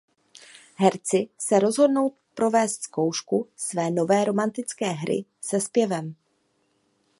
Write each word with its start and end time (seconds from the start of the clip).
Herci 0.75 1.29
se 1.37 1.59
rozhodnou 1.59 2.15
provést 2.33 2.83
zkoušku 2.83 3.47
své 3.55 3.91
nové 3.91 4.25
romantické 4.25 4.85
hry 4.85 5.25
se 5.41 5.61
zpěvem. 5.61 6.15